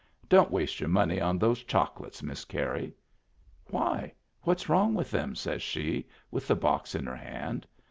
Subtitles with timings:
[0.27, 2.91] Don't waste your money on those chocolates, Miss Carey.""
[3.69, 7.67] Why, what's wrong with them?" says she, with the box in her hand.